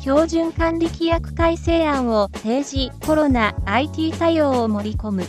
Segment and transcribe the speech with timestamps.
[0.00, 5.24] 標準管理規約改正案を提示、コロナ、IT 対応を盛り込む。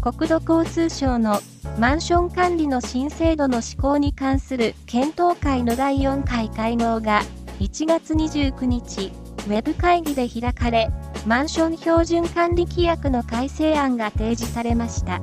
[0.00, 1.40] 国土交通省の
[1.78, 7.22] マンション管理の新制度の施行に関する検討会の第4回会合が
[7.60, 9.12] 1月29日、
[9.46, 10.90] ウェブ会議で開かれ、
[11.24, 15.20] マンション標準管理規約の改正案が提示されました。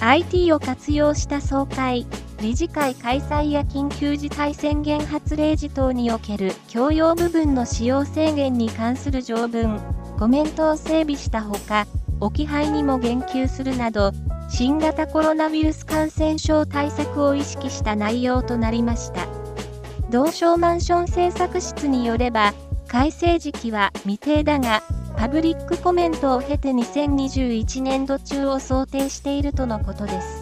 [0.00, 2.06] IT を活用した総会、
[2.40, 9.80] 理事会開催や緊急事態宣言発令時等における共用部分の使用制限に関する条文、
[10.18, 11.86] コメントを整備したほか、
[12.20, 14.12] 置き配にも言及するなど、
[14.50, 19.26] 新型コロナウイルス感染症対策を意識した内容となりました。
[20.10, 22.52] 同省マンション政策室によれば、
[22.86, 24.82] 改正時期は未定だが、
[25.16, 30.35] パブリックコメントを経て2021年度中を想定しているとのことです。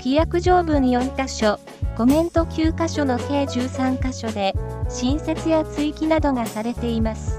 [0.00, 1.60] 規約条文4箇所、
[1.94, 4.54] コメント9箇所の計13箇所で、
[4.88, 7.38] 新設や追記などがされています。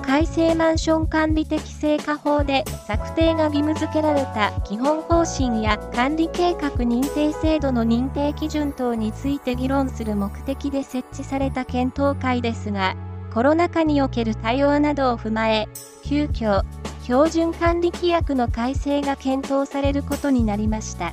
[0.00, 12.96] 改正マンション管理適正化法で策定が義務付けられた基本方針や管理計画認定制度の認定基準等について議論する目的で設置された検討会ですが、
[13.34, 15.68] コロナ禍における対応などを踏まえ、
[16.02, 16.62] 急遽、
[17.02, 21.12] 標準管理規約の改正が検討されることになりました。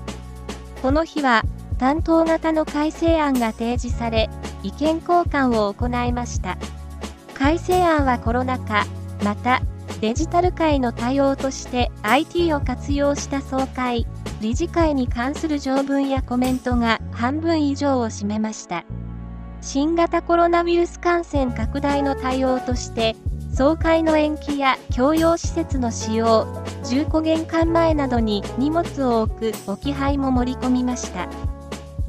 [0.82, 1.44] この日は、
[1.78, 4.30] 担当型の改正案が提示され、
[4.64, 6.58] 意見交換を行いました。
[7.36, 8.86] 改正案はコロナ禍、
[9.23, 9.62] また、
[10.00, 14.08] デジタル界の対応として IT を活用した総会、
[14.42, 18.84] 理事会に関する条文やコメントが半分以上を占めました。
[19.62, 23.16] 新型コロナウイルス感染拡大の対応として、
[23.54, 26.48] 総会の延期や共用施設の使用、
[26.84, 31.28] 重庫玄関前などに荷物を置く置き配も盛り込みました。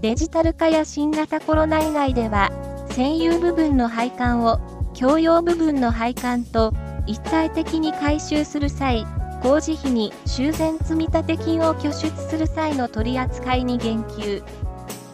[0.00, 2.50] デジタル化や新型コロナ以外では、
[2.90, 4.60] 占有部分の配管を
[4.98, 6.72] 共用部分の配管と
[7.06, 9.04] 一体的に回収する際、
[9.42, 14.44] 工事費に修繕積立金を拠出する際の取り扱いに言及。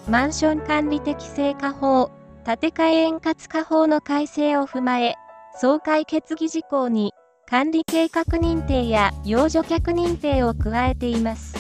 [0.09, 2.11] マンション管理適正化法
[2.45, 5.17] 建て替え円滑化法の改正を踏まえ、
[5.61, 7.13] 総会決議事項に
[7.51, 11.57] 管理計画認定や養女客認定を加えています。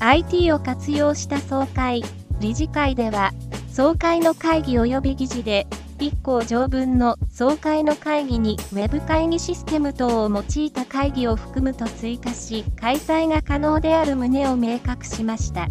[0.00, 2.02] IT を活用した総会、
[2.40, 3.32] 理事会では、
[3.70, 5.66] 総会の会議及び議事で、
[5.98, 15.68] 1項条文の総会の会議に Web 会議システム等を用いた会議を含むと追加し、開催が可能である旨を明確しました。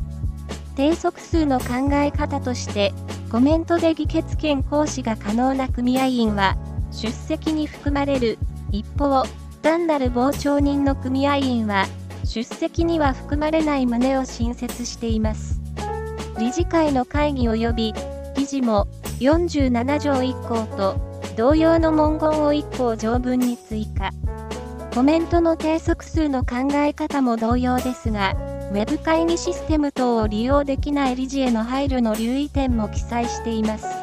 [0.76, 2.94] 定則数の考え方として、
[3.32, 6.56] コメントで議決権行使が可能な組合員は、
[6.92, 8.38] 出席に含まれる。
[8.72, 9.24] 一方、
[9.62, 11.86] 単なる傍聴人の組合員は、
[12.24, 15.60] 出席には含まれない旨を新設しています。
[16.38, 17.94] 理事会の会議及び、
[18.36, 18.88] 議事も、
[19.20, 24.12] 47条1項と、同様の文言を1項条文に追加。
[24.94, 28.36] コメントの定則数の考え方も同様ですが、
[28.72, 33.99] ウェブ会議システム等を利用できない理事への配慮の留意点も記載しています。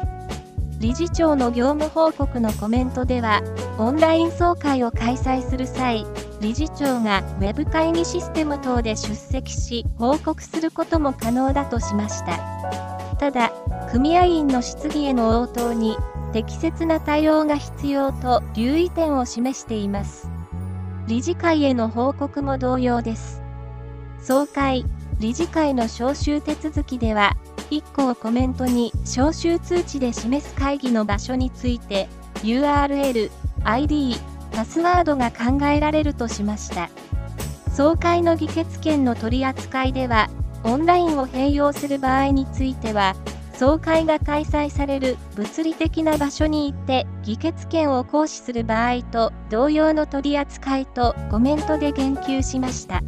[0.79, 3.41] 理事長の業務報告のコメントでは、
[3.79, 6.05] オンライン総会を開催する際、
[6.39, 12.37] 理事長が Web 会議システム等で出席し、報告することも可能だとしました。
[13.19, 13.51] ただ、
[13.91, 15.97] 組合員の質疑への応答に、
[16.31, 20.29] 適切な対応が必要と留意点を示しています。
[21.07, 23.41] 理事会への報告も同様です。
[24.21, 24.85] 総会、
[25.19, 27.35] 理事会の招集手続きでは、
[27.69, 32.07] 1項コメントに招集通知で示す会議の場所について、
[32.43, 33.29] URL、
[33.63, 34.15] ID、
[34.51, 36.89] パスワードが考えられるとしました。
[37.73, 40.29] 総会の議決権の取り扱いでは、
[40.63, 43.15] オンラインを併用する場合については、
[43.53, 53.01] 総会が開催される物理的な場所に行って議決権を行使する場合と同様の取り扱いとコメントで言及しました。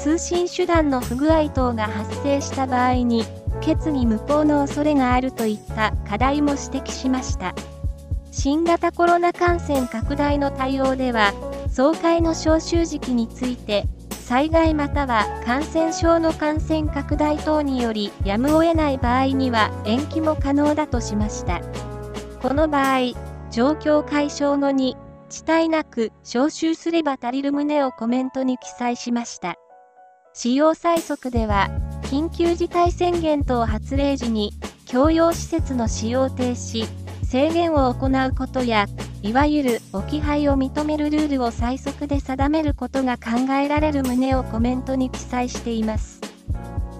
[0.00, 3.24] 通信手段の不具合等が発生した場合に、
[3.60, 7.54] 決議無効の恐れがあるといった課題も指摘しました。
[8.30, 11.32] 新型コロナ感染拡大の対応では、
[11.70, 21.60] 総会の招集時期について、災害または感染症の感染拡大等によりやむを得ない場合には延期も可能だとしました。
[22.40, 23.12] この場合、
[23.50, 24.96] 状況解消後に、
[25.30, 29.56] 遅滞なく招集すれば足りる旨をコメントに記載しました。
[30.32, 31.68] 使用最速では、
[32.04, 34.52] 緊急事態宣言等発令時に、
[34.90, 36.86] 共用施設の使用停止、
[37.24, 38.86] 制限を行うことや、
[39.22, 46.20] いわゆる置き配を認めるルールを最速で定めることが考えられる旨をコメントに記載しています。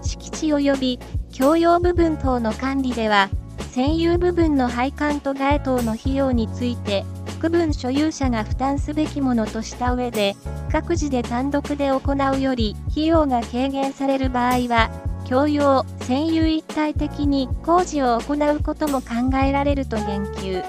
[0.01, 0.99] 敷地及び
[1.37, 3.29] 共用部分等の管理では、
[3.75, 7.05] 占有部分の配管と該当の費用について、
[7.49, 10.35] 分所有者が負担すべきものとした上で、
[10.71, 14.89] 各自で単独で行うより費用が軽減される場合は、
[15.27, 20.63] 共用、占有一体的に工事を行うことも考えられると言及。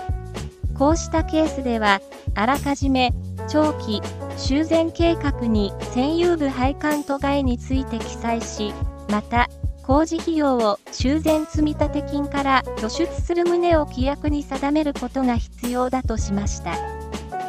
[0.78, 2.00] こうしたケースでは、
[2.34, 3.12] あらかじめ、
[3.48, 4.02] 長期、
[4.36, 8.74] 修繕計画に占有部配管と害について記載し、
[9.08, 9.48] また、
[9.86, 16.74] 工事費用を修繕積立金から拠出する旨を規約に定めることが必要だとしました。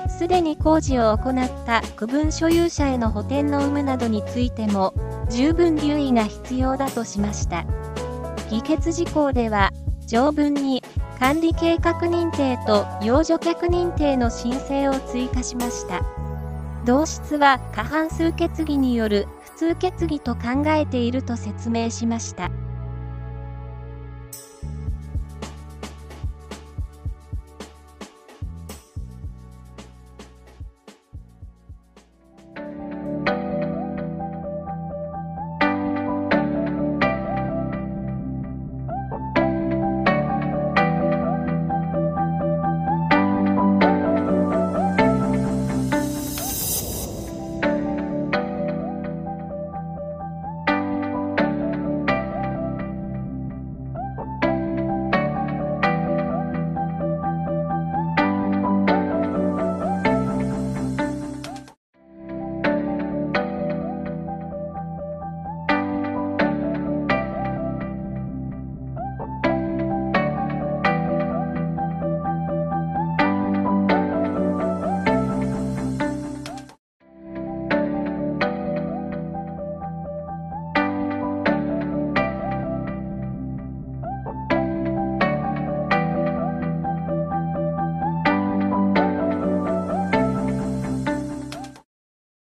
[0.07, 4.93] すでに工事を行った区分所有者への補填の有無などについても、
[5.31, 7.65] 十分留意が必要だとしました。
[8.51, 9.71] 議決事項では、
[10.05, 10.83] 条文に
[11.19, 16.01] 管理計画認定と養助客認定の申請を追加しました。
[16.85, 22.51] 同室は過半数決議による通決議と考えていると説明しました。